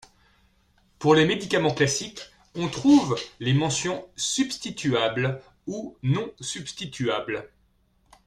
[0.97, 7.47] Pour les médicaments classiques, on trouve les mentions «substituable» ou «non substituable».